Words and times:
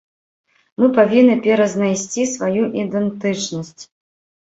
Мы 0.83 0.89
павінны 0.95 1.35
перазнайсці 1.45 2.27
сваю 2.35 2.63
ідэнтычнасць. 2.83 3.83